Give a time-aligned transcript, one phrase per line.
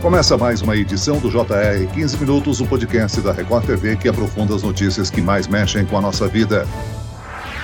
[0.00, 4.54] Começa mais uma edição do JR 15 Minutos, o podcast da Record TV que aprofunda
[4.54, 6.66] as notícias que mais mexem com a nossa vida.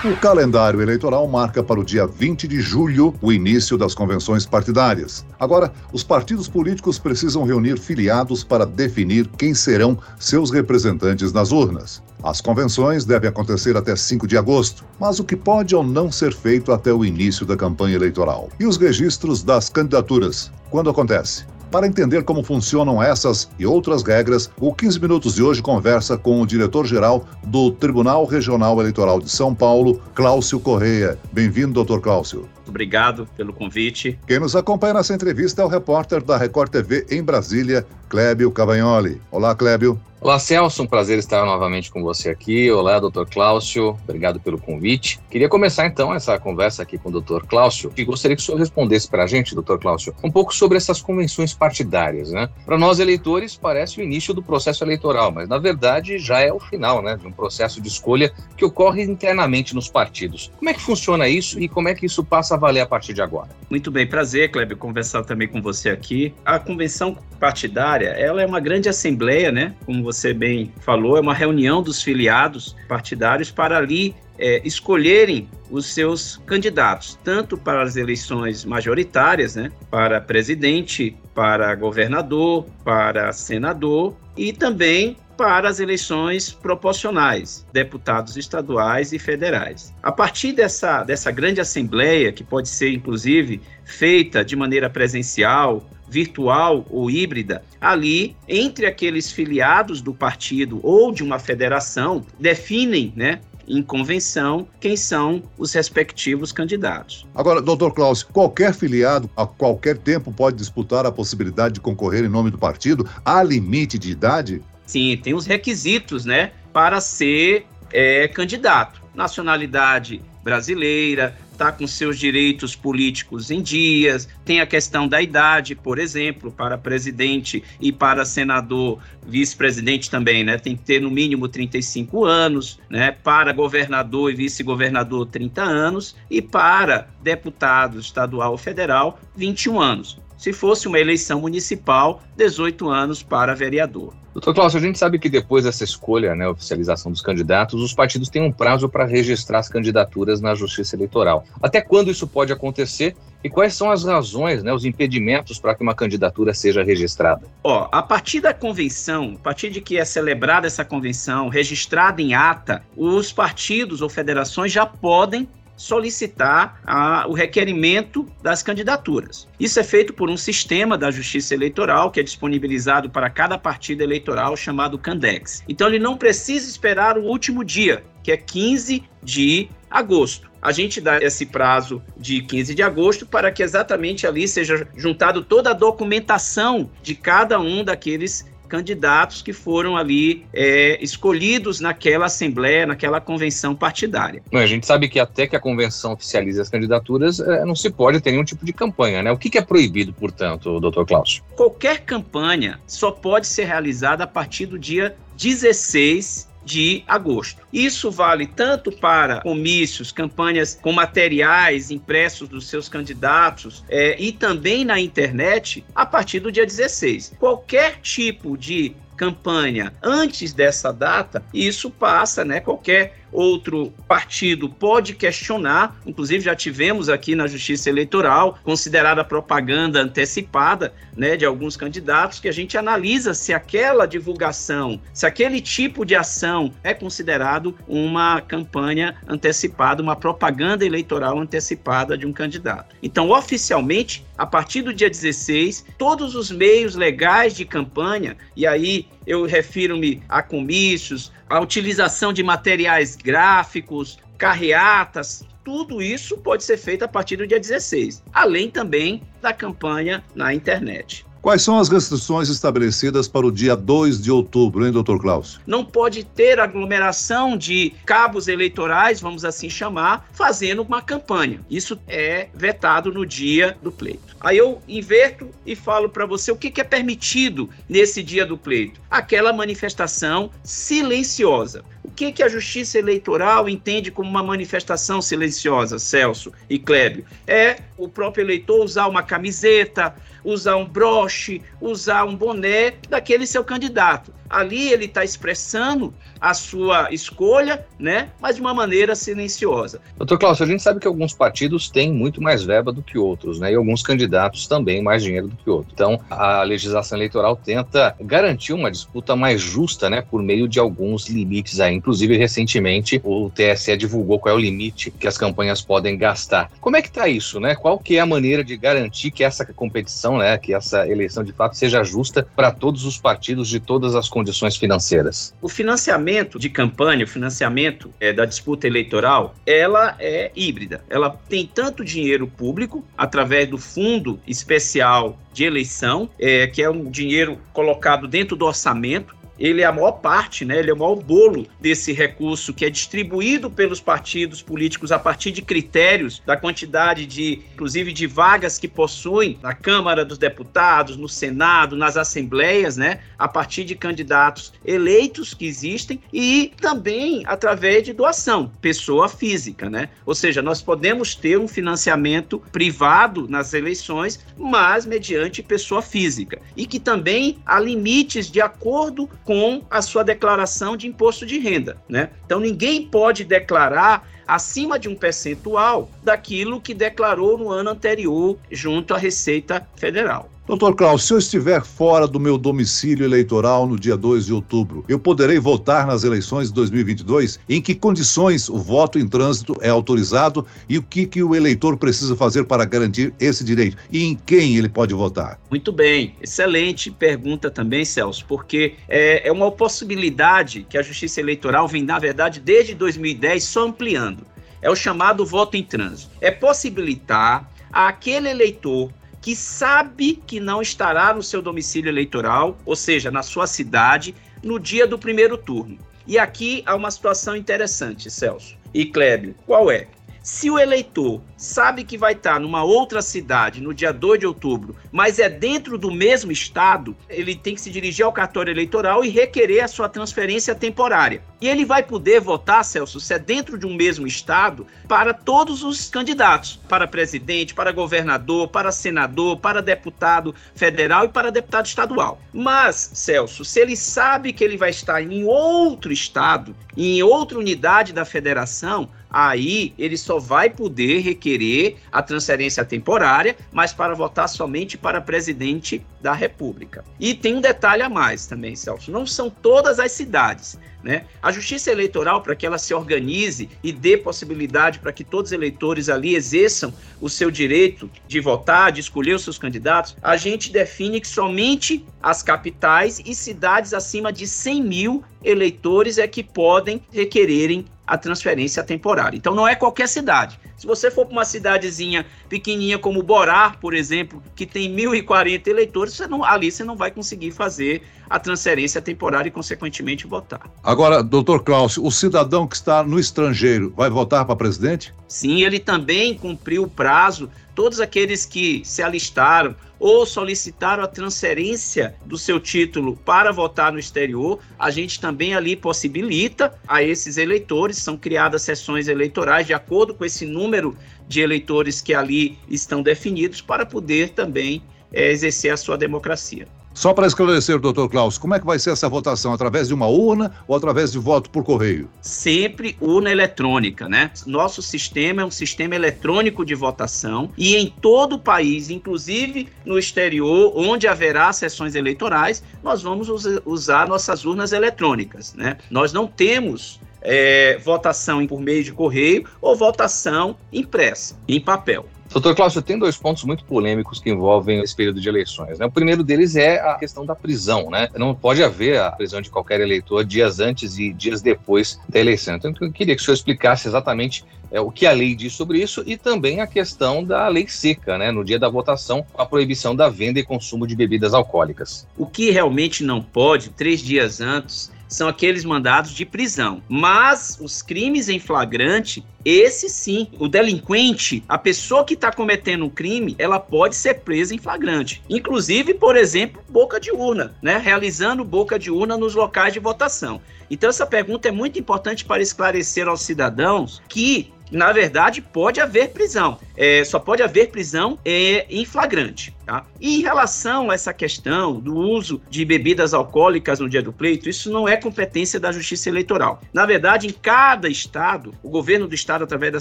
[0.04, 5.24] O calendário eleitoral marca para o dia 20 de julho o início das convenções partidárias.
[5.40, 12.02] Agora, os partidos políticos precisam reunir filiados para definir quem serão seus representantes nas urnas.
[12.22, 16.34] As convenções devem acontecer até 5 de agosto, mas o que pode ou não ser
[16.34, 18.50] feito até o início da campanha eleitoral?
[18.60, 20.52] E os registros das candidaturas?
[20.68, 21.55] Quando acontece?
[21.70, 26.40] Para entender como funcionam essas e outras regras, o 15 Minutos de hoje conversa com
[26.40, 31.18] o diretor-geral do Tribunal Regional Eleitoral de São Paulo, Cláudio Correia.
[31.32, 32.48] Bem-vindo, doutor Cláudio.
[32.66, 34.18] Obrigado pelo convite.
[34.26, 39.20] Quem nos acompanha nessa entrevista é o repórter da Record TV em Brasília, Clébio Cavagnoli.
[39.30, 40.00] Olá, Clébio.
[40.26, 42.68] Olá, Celso, um prazer estar novamente com você aqui.
[42.68, 45.20] Olá, doutor Cláudio, obrigado pelo convite.
[45.30, 48.58] Queria começar então essa conversa aqui com o doutor Cláudio e gostaria que o senhor
[48.58, 52.32] respondesse para a gente, doutor Cláudio, um pouco sobre essas convenções partidárias.
[52.32, 52.48] Né?
[52.64, 56.58] Para nós eleitores parece o início do processo eleitoral, mas na verdade já é o
[56.58, 60.50] final né, de um processo de escolha que ocorre internamente nos partidos.
[60.58, 63.14] Como é que funciona isso e como é que isso passa a valer a partir
[63.14, 63.50] de agora?
[63.70, 66.34] Muito bem, prazer, Kleber, conversar também com você aqui.
[66.44, 69.74] A convenção partidária, ela é uma grande assembleia, né?
[69.84, 75.86] Como você bem falou, é uma reunião dos filiados partidários para ali é, escolherem os
[75.86, 84.52] seus candidatos, tanto para as eleições majoritárias, né, para presidente, para governador, para senador e
[84.52, 89.94] também para as eleições proporcionais, deputados estaduais e federais.
[90.02, 96.86] A partir dessa, dessa grande assembleia, que pode ser inclusive feita de maneira presencial, virtual
[96.90, 103.82] ou híbrida, ali, entre aqueles filiados do partido ou de uma federação, definem né, em
[103.82, 107.26] convenção quem são os respectivos candidatos.
[107.34, 112.28] Agora, doutor Klaus, qualquer filiado a qualquer tempo pode disputar a possibilidade de concorrer em
[112.28, 113.08] nome do partido?
[113.24, 114.62] Há limite de idade?
[114.86, 119.02] Sim, tem os requisitos, né, para ser é, candidato.
[119.14, 125.98] Nacionalidade brasileira, está com seus direitos políticos em dias, tem a questão da idade, por
[125.98, 130.58] exemplo, para presidente e para senador, vice-presidente também, né?
[130.58, 133.10] Tem que ter no mínimo 35 anos, né?
[133.10, 140.25] Para governador e vice-governador, 30 anos, e para deputado estadual ou federal, 21 anos.
[140.36, 144.12] Se fosse uma eleição municipal, 18 anos para vereador.
[144.36, 148.28] Doutor Cláudio, a gente sabe que depois dessa escolha, né, oficialização dos candidatos, os partidos
[148.28, 151.42] têm um prazo para registrar as candidaturas na Justiça Eleitoral.
[151.62, 155.82] Até quando isso pode acontecer e quais são as razões, né, os impedimentos para que
[155.82, 157.46] uma candidatura seja registrada?
[157.64, 162.34] Ó, a partir da convenção, a partir de que é celebrada essa convenção, registrada em
[162.34, 169.46] ata, os partidos ou federações já podem solicitar a, o requerimento das candidaturas.
[169.60, 174.02] Isso é feito por um sistema da Justiça Eleitoral que é disponibilizado para cada partido
[174.02, 175.62] eleitoral chamado Candex.
[175.68, 180.50] Então ele não precisa esperar o último dia, que é 15 de agosto.
[180.60, 185.44] A gente dá esse prazo de 15 de agosto para que exatamente ali seja juntado
[185.44, 192.86] toda a documentação de cada um daqueles candidatos que foram ali é, escolhidos naquela assembleia,
[192.86, 194.42] naquela convenção partidária.
[194.52, 198.20] A gente sabe que até que a convenção oficialize as candidaturas, é, não se pode
[198.20, 199.32] ter nenhum tipo de campanha, né?
[199.32, 201.42] O que, que é proibido, portanto, doutor Klaus?
[201.54, 207.62] Qualquer campanha só pode ser realizada a partir do dia 16 de agosto.
[207.72, 214.84] Isso vale tanto para comícios, campanhas com materiais impressos dos seus candidatos é, e também
[214.84, 217.34] na internet a partir do dia 16.
[217.38, 222.60] Qualquer tipo de campanha antes dessa data, isso passa, né?
[222.60, 230.92] Qualquer outro partido pode questionar, inclusive já tivemos aqui na Justiça Eleitoral, considerada propaganda antecipada,
[231.16, 236.14] né, de alguns candidatos, que a gente analisa se aquela divulgação, se aquele tipo de
[236.14, 242.94] ação é considerado uma campanha antecipada, uma propaganda eleitoral antecipada de um candidato.
[243.02, 249.08] Então, oficialmente, a partir do dia 16, todos os meios legais de campanha, e aí
[249.26, 257.04] eu refiro-me a comícios, a utilização de materiais gráficos, carreatas, tudo isso pode ser feito
[257.04, 261.25] a partir do dia 16, além também da campanha na internet.
[261.46, 265.60] Quais são as restrições estabelecidas para o dia 2 de outubro, hein, doutor Klaus?
[265.64, 271.60] Não pode ter aglomeração de cabos eleitorais, vamos assim chamar, fazendo uma campanha.
[271.70, 274.34] Isso é vetado no dia do pleito.
[274.40, 278.58] Aí eu inverto e falo para você o que, que é permitido nesse dia do
[278.58, 279.00] pleito.
[279.08, 281.84] Aquela manifestação silenciosa.
[282.06, 287.26] O que, que a Justiça Eleitoral entende como uma manifestação silenciosa, Celso e Clébio?
[287.46, 290.14] É o próprio eleitor usar uma camiseta,
[290.44, 294.32] usar um broche, broche, usar um boné daquele seu candidato.
[294.48, 298.30] Ali ele está expressando a sua escolha, né?
[298.40, 300.00] Mas de uma maneira silenciosa.
[300.16, 303.58] Doutor Cláudio, a gente sabe que alguns partidos têm muito mais verba do que outros,
[303.58, 303.72] né?
[303.72, 305.92] E alguns candidatos também mais dinheiro do que outros.
[305.92, 310.22] Então, a legislação eleitoral tenta garantir uma disputa mais justa, né?
[310.22, 311.94] Por meio de alguns limites aí.
[311.94, 316.70] Inclusive, recentemente, o TSE divulgou qual é o limite que as campanhas podem gastar.
[316.80, 317.74] Como é que está isso, né?
[317.74, 320.56] Qual que é a maneira de garantir que essa competição, né?
[320.58, 324.76] Que essa eleição de fato seja justa para todos os partidos de todas as condições
[324.76, 325.54] financeiras?
[325.62, 331.02] O financiamento de campanha, o financiamento é, da disputa eleitoral, ela é híbrida.
[331.08, 337.10] Ela tem tanto dinheiro público, através do Fundo Especial de Eleição, é, que é um
[337.10, 341.16] dinheiro colocado dentro do orçamento, ele é a maior parte, né, ele é o maior
[341.16, 347.26] bolo desse recurso que é distribuído pelos partidos políticos a partir de critérios da quantidade
[347.26, 353.20] de, inclusive, de vagas que possuem na Câmara dos Deputados, no Senado, nas assembleias, né,
[353.38, 360.08] a partir de candidatos eleitos que existem e também através de doação, pessoa física, né?
[360.24, 366.60] Ou seja, nós podemos ter um financiamento privado nas eleições, mas mediante pessoa física.
[366.76, 371.96] E que também há limites de acordo com a sua declaração de imposto de renda,
[372.08, 372.30] né?
[372.44, 379.14] Então ninguém pode declarar acima de um percentual daquilo que declarou no ano anterior junto
[379.14, 380.50] à Receita Federal.
[380.66, 385.04] Doutor Klaus, se eu estiver fora do meu domicílio eleitoral no dia 2 de outubro,
[385.08, 387.60] eu poderei votar nas eleições de 2022?
[387.68, 391.96] Em que condições o voto em trânsito é autorizado e o que, que o eleitor
[391.96, 393.96] precisa fazer para garantir esse direito?
[394.10, 395.60] E em quem ele pode votar?
[395.70, 401.86] Muito bem, excelente pergunta também, Celso, porque é, é uma possibilidade que a Justiça Eleitoral
[401.86, 404.44] vem, na verdade, desde 2010 só ampliando.
[404.82, 406.32] É o chamado voto em trânsito.
[406.40, 409.12] É possibilitar aquele eleitor
[409.46, 414.76] que sabe que não estará no seu domicílio eleitoral, ou seja, na sua cidade, no
[414.76, 415.96] dia do primeiro turno.
[416.26, 419.54] E aqui há uma situação interessante, Celso e Clébio.
[419.64, 420.08] Qual é?
[420.46, 424.94] Se o eleitor sabe que vai estar numa outra cidade no dia 2 de outubro,
[425.10, 429.28] mas é dentro do mesmo estado, ele tem que se dirigir ao cartório eleitoral e
[429.28, 431.42] requerer a sua transferência temporária.
[431.60, 435.82] E ele vai poder votar, Celso, se é dentro de um mesmo estado, para todos
[435.82, 442.40] os candidatos, para presidente, para governador, para senador, para deputado federal e para deputado estadual.
[442.52, 448.12] Mas, Celso, se ele sabe que ele vai estar em outro estado, em outra unidade
[448.12, 454.96] da federação, aí ele só vai poder requerer a transferência temporária, mas para votar somente
[454.96, 457.04] para presidente da República.
[457.20, 460.78] E tem um detalhe a mais também, Celso: não são todas as cidades.
[461.06, 461.24] Né?
[461.40, 465.52] A justiça eleitoral, para que ela se organize e dê possibilidade para que todos os
[465.52, 470.72] eleitores ali exerçam o seu direito de votar, de escolher os seus candidatos, a gente
[470.72, 477.00] define que somente as capitais e cidades acima de 100 mil eleitores é que podem
[477.12, 479.36] requererem a transferência temporária.
[479.36, 480.58] Então não é qualquer cidade.
[480.76, 486.14] Se você for para uma cidadezinha pequenininha como Borá, por exemplo, que tem 1.040 eleitores,
[486.14, 490.70] você não, ali você não vai conseguir fazer a transferência temporária e, consequentemente, votar.
[490.82, 495.14] Agora, doutor Klaus, o cidadão que está no estrangeiro vai votar para presidente?
[495.26, 497.50] Sim, ele também cumpriu o prazo.
[497.76, 503.98] Todos aqueles que se alistaram ou solicitaram a transferência do seu título para votar no
[503.98, 510.14] exterior, a gente também ali possibilita a esses eleitores, são criadas sessões eleitorais de acordo
[510.14, 510.96] com esse número
[511.28, 516.66] de eleitores que ali estão definidos para poder também é, exercer a sua democracia.
[516.96, 519.52] Só para esclarecer, doutor Klaus, como é que vai ser essa votação?
[519.52, 522.08] Através de uma urna ou através de voto por correio?
[522.22, 524.30] Sempre urna eletrônica, né?
[524.46, 529.98] Nosso sistema é um sistema eletrônico de votação e em todo o país, inclusive no
[529.98, 533.28] exterior, onde haverá sessões eleitorais, nós vamos
[533.66, 535.76] usar nossas urnas eletrônicas, né?
[535.90, 542.06] Nós não temos é, votação por meio de correio ou votação impressa, em papel.
[542.36, 545.78] Doutor Cláudio, tem dois pontos muito polêmicos que envolvem esse período de eleições.
[545.78, 545.86] Né?
[545.86, 547.88] O primeiro deles é a questão da prisão.
[547.88, 548.10] Né?
[548.14, 552.56] Não pode haver a prisão de qualquer eleitor dias antes e dias depois da eleição.
[552.56, 555.80] Então, eu queria que o senhor explicasse exatamente é, o que a lei diz sobre
[555.80, 558.30] isso e também a questão da lei seca, né?
[558.30, 562.06] no dia da votação, a proibição da venda e consumo de bebidas alcoólicas.
[562.18, 566.82] O que realmente não pode, três dias antes, são aqueles mandados de prisão.
[566.88, 572.90] Mas os crimes em flagrante, esse sim, o delinquente, a pessoa que está cometendo um
[572.90, 575.22] crime, ela pode ser presa em flagrante.
[575.28, 577.78] Inclusive, por exemplo, boca de urna, né?
[577.78, 580.40] Realizando boca de urna nos locais de votação.
[580.70, 586.10] Então, essa pergunta é muito importante para esclarecer aos cidadãos que na verdade, pode haver
[586.10, 586.58] prisão.
[586.76, 589.54] É, só pode haver prisão é, em flagrante.
[589.64, 589.84] Tá?
[590.00, 594.48] E em relação a essa questão do uso de bebidas alcoólicas no dia do pleito,
[594.48, 596.60] isso não é competência da Justiça Eleitoral.
[596.72, 599.80] Na verdade, em cada estado, o governo do estado, através da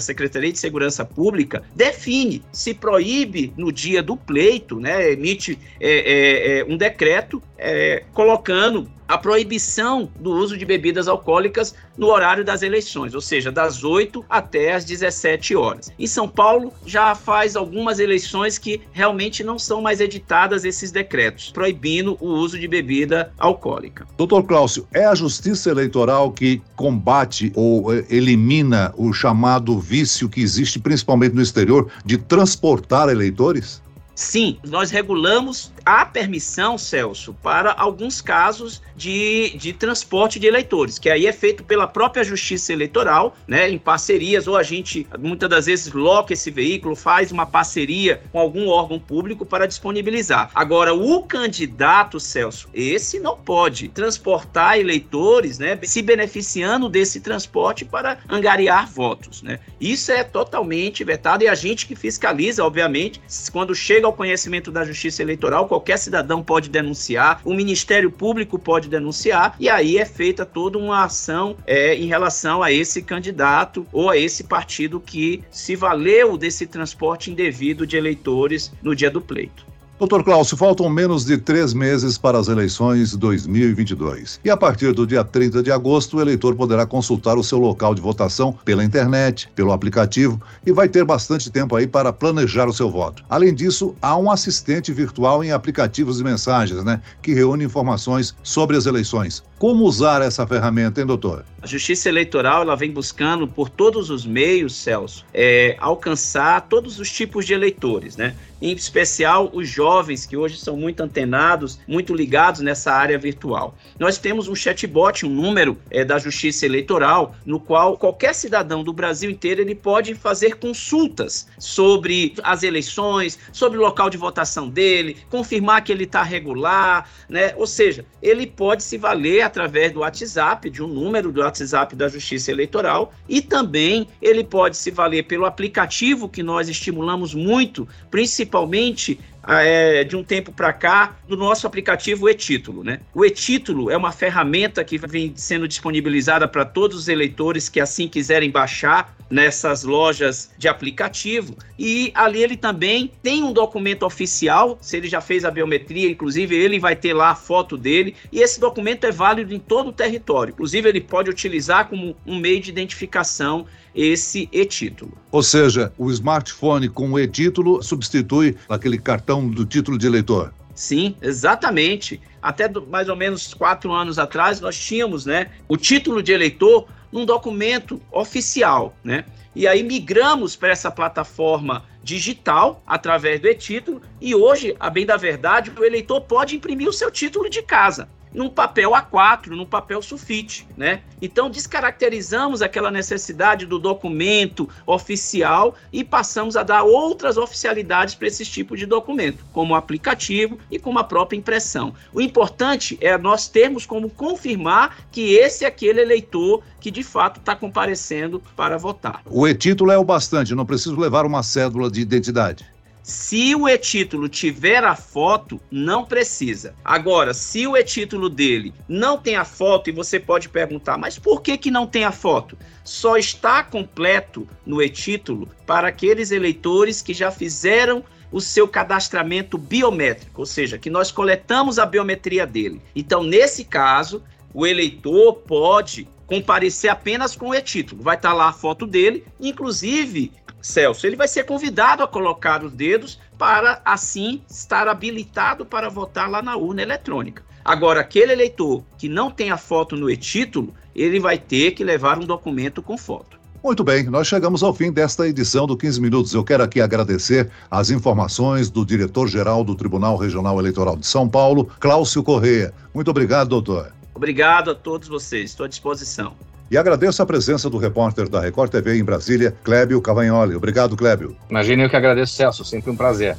[0.00, 6.58] Secretaria de Segurança Pública, define se proíbe no dia do pleito, né, emite é, é,
[6.58, 12.62] é um decreto é, colocando a proibição do uso de bebidas alcoólicas no horário das
[12.62, 15.92] eleições, ou seja, das 8 até as 17 horas.
[15.98, 21.50] Em São Paulo, já faz algumas eleições que realmente não são mais editadas esses decretos,
[21.50, 24.06] proibindo o uso de bebida alcoólica.
[24.16, 30.40] Doutor Cláudio, é a Justiça Eleitoral que combate ou eh, elimina o chamado vício que
[30.40, 33.80] existe principalmente no exterior de transportar eleitores?
[34.14, 41.08] Sim, nós regulamos a permissão, Celso, para alguns casos de, de transporte de eleitores, que
[41.08, 45.66] aí é feito pela própria Justiça Eleitoral, né, em parcerias, ou a gente muitas das
[45.66, 50.50] vezes loca esse veículo, faz uma parceria com algum órgão público para disponibilizar.
[50.56, 58.18] Agora, o candidato, Celso, esse não pode transportar eleitores, né, se beneficiando desse transporte para
[58.28, 59.60] angariar votos, né?
[59.80, 63.20] Isso é totalmente vetado e a gente que fiscaliza, obviamente,
[63.52, 68.88] quando chega ao conhecimento da Justiça Eleitoral, qualquer cidadão pode denunciar, o Ministério Público pode
[68.88, 74.08] denunciar, e aí é feita toda uma ação é, em relação a esse candidato ou
[74.08, 79.66] a esse partido que se valeu desse transporte indevido de eleitores no dia do pleito.
[79.98, 84.38] Doutor Cláudio, faltam menos de três meses para as eleições 2022.
[84.44, 87.94] E a partir do dia 30 de agosto, o eleitor poderá consultar o seu local
[87.94, 92.74] de votação pela internet, pelo aplicativo e vai ter bastante tempo aí para planejar o
[92.74, 93.24] seu voto.
[93.26, 98.76] Além disso, há um assistente virtual em aplicativos de mensagens, né, que reúne informações sobre
[98.76, 99.42] as eleições.
[99.58, 101.42] Como usar essa ferramenta, hein, doutor?
[101.62, 107.10] A Justiça Eleitoral ela vem buscando por todos os meios, Celso, é, alcançar todos os
[107.10, 108.36] tipos de eleitores, né?
[108.60, 109.85] Em especial os jovens
[110.28, 113.76] que hoje são muito antenados, muito ligados nessa área virtual.
[114.00, 118.92] Nós temos um chatbot, um número é, da Justiça Eleitoral, no qual qualquer cidadão do
[118.92, 125.18] Brasil inteiro ele pode fazer consultas sobre as eleições, sobre o local de votação dele,
[125.30, 127.54] confirmar que ele está regular, né?
[127.56, 132.08] Ou seja, ele pode se valer através do WhatsApp, de um número do WhatsApp da
[132.08, 139.20] Justiça Eleitoral, e também ele pode se valer pelo aplicativo que nós estimulamos muito, principalmente
[139.46, 142.82] é, de um tempo para cá do nosso aplicativo e-título.
[142.82, 143.00] Né?
[143.14, 148.08] O e-título é uma ferramenta que vem sendo disponibilizada para todos os eleitores que assim
[148.08, 154.96] quiserem baixar nessas lojas de aplicativo e ali ele também tem um documento oficial, se
[154.96, 158.60] ele já fez a biometria, inclusive ele vai ter lá a foto dele e esse
[158.60, 160.52] documento é válido em todo o território.
[160.52, 165.16] Inclusive ele pode utilizar como um meio de identificação esse e-título.
[165.32, 170.52] Ou seja, o smartphone com o e-título substitui aquele cartão do título de eleitor.
[170.74, 172.20] Sim, exatamente.
[172.40, 176.86] Até do, mais ou menos quatro anos atrás, nós tínhamos né, o título de eleitor
[177.10, 179.24] num documento oficial, né?
[179.54, 185.16] E aí migramos para essa plataforma digital através do e-título e hoje, a bem da
[185.16, 190.02] verdade, o eleitor pode imprimir o seu título de casa num papel A4, num papel
[190.02, 191.00] sulfite, né?
[191.22, 198.44] Então descaracterizamos aquela necessidade do documento oficial e passamos a dar outras oficialidades para esse
[198.44, 201.94] tipo de documento, como o aplicativo e como a própria impressão.
[202.12, 207.40] O importante é nós termos como confirmar que esse é aquele eleitor que de fato
[207.40, 209.22] está comparecendo para votar.
[209.24, 212.75] O e-título é o bastante, não preciso levar uma cédula de identidade.
[213.06, 216.74] Se o e-título tiver a foto, não precisa.
[216.84, 221.40] Agora, se o e-título dele não tem a foto, e você pode perguntar, mas por
[221.40, 222.58] que, que não tem a foto?
[222.82, 230.40] Só está completo no e-título para aqueles eleitores que já fizeram o seu cadastramento biométrico,
[230.40, 232.82] ou seja, que nós coletamos a biometria dele.
[232.92, 234.20] Então, nesse caso,
[234.52, 238.02] o eleitor pode comparecer apenas com o e-título.
[238.02, 240.32] Vai estar lá a foto dele, inclusive
[240.66, 246.28] Celso, ele vai ser convidado a colocar os dedos para assim estar habilitado para votar
[246.28, 247.44] lá na urna eletrônica.
[247.64, 252.18] Agora, aquele eleitor que não tem a foto no e-título, ele vai ter que levar
[252.18, 253.36] um documento com foto.
[253.62, 256.32] Muito bem, nós chegamos ao fim desta edição do 15 Minutos.
[256.32, 261.68] Eu quero aqui agradecer as informações do diretor-geral do Tribunal Regional Eleitoral de São Paulo,
[261.80, 262.72] Cláudio Correia.
[262.94, 263.95] Muito obrigado, doutor.
[264.16, 266.32] Obrigado a todos vocês, estou à disposição.
[266.70, 270.56] E agradeço a presença do repórter da Record TV em Brasília, Clébio Cavagnoli.
[270.56, 271.36] Obrigado, Clébio.
[271.48, 272.64] Imagina eu que agradeço, Celso.
[272.64, 273.36] Sempre um prazer.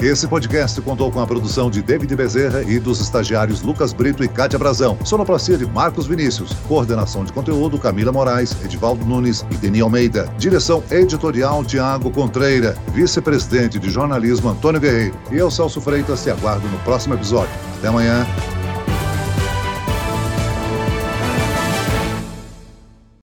[0.00, 4.28] Esse podcast contou com a produção de David Bezerra e dos estagiários Lucas Brito e
[4.28, 4.98] Cátia Brazão.
[5.04, 6.52] Sonoplastia de Marcos Vinícius.
[6.66, 10.24] Coordenação de conteúdo Camila Moraes, Edivaldo Nunes e Deni Almeida.
[10.38, 12.74] Direção editorial Tiago Contreira.
[12.88, 15.14] Vice-presidente de jornalismo Antônio Guerreiro.
[15.30, 17.54] E eu, Celso Freitas, te aguardo no próximo episódio.
[17.78, 18.26] Até amanhã.